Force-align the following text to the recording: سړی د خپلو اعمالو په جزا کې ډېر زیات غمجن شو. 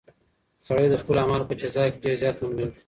سړی 0.65 0.87
د 0.91 0.95
خپلو 1.01 1.17
اعمالو 1.21 1.49
په 1.49 1.55
جزا 1.61 1.83
کې 1.91 2.01
ډېر 2.03 2.15
زیات 2.21 2.35
غمجن 2.41 2.69
شو. 2.75 2.79